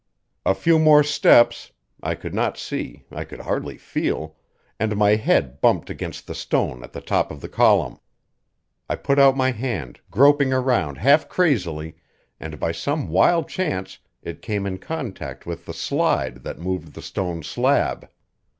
[0.47, 4.35] A few more steps I could not see, I could hardly feel
[4.79, 7.99] and my head bumped against the stone at the top of the column.
[8.89, 11.97] I put out my hand, groping around half crazily,
[12.39, 17.03] and by some wild chance it came in contact with the slide that moved the
[17.03, 18.09] stone stab.